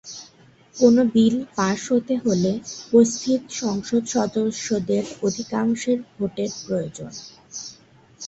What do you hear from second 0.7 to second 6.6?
কোনো bill pass হতে হলে উপস্থিত সংসদ-সদস্যদের অধিকাংশের ভোটের